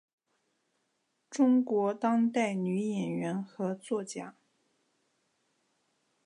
[1.29, 4.35] 中国当代女演员和作家。